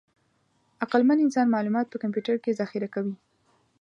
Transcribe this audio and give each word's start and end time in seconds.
عقلمن 0.83 1.17
انسان 1.25 1.47
معلومات 1.55 1.85
په 1.89 1.97
کمپیوټر 2.03 2.35
کې 2.43 2.57
ذخیره 2.59 2.87
کوي. 2.95 3.15